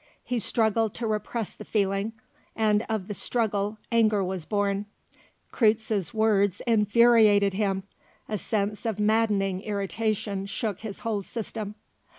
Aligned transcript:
He 0.23 0.39
struggled 0.39 0.95
to 0.95 1.05
repress 1.05 1.53
the 1.53 1.63
feeling, 1.63 2.13
and 2.55 2.83
of 2.89 3.07
the 3.07 3.13
struggle 3.13 3.77
anger 3.91 4.23
was 4.23 4.45
born. 4.45 4.87
Kreutze's 5.51 6.11
words 6.11 6.59
infuriated 6.65 7.53
him. 7.53 7.83
A 8.27 8.39
sense 8.39 8.87
of 8.87 8.99
maddening 8.99 9.61
irritation 9.61 10.47
shook 10.47 10.79
his 10.79 11.01
whole 11.05 11.21
system. 11.21 11.75